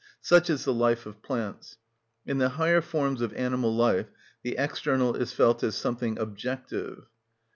[0.23, 1.77] Such is the life of plants.
[2.25, 4.07] In the higher forms of animal life
[4.41, 7.03] the external is felt as something objective."